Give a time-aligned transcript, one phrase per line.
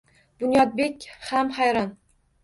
[0.43, 1.91] Bunyodbek ham hayron